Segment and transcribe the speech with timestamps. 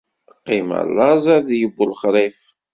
[0.37, 2.39] Qqim a laẓ ard yeww lexrif.